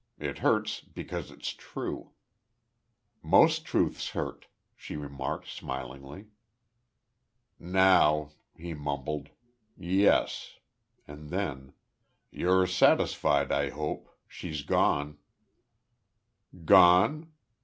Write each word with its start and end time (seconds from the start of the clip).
It 0.17 0.39
hurts 0.39 0.79
because 0.81 1.29
it's 1.29 1.53
true." 1.53 2.13
"Most 3.21 3.65
truths 3.65 4.09
hurt," 4.09 4.47
she 4.75 4.95
remarked, 4.95 5.47
smilingly. 5.47 6.25
"Now," 7.59 8.31
he 8.57 8.73
mumbled, 8.73 9.29
"yes...." 9.77 10.57
And 11.07 11.29
then: 11.29 11.73
"You're 12.31 12.65
satisfied, 12.65 13.51
I 13.51 13.69
hope. 13.69 14.09
She's 14.27 14.63
gone." 14.63 15.19
"Gone?" 16.65 17.31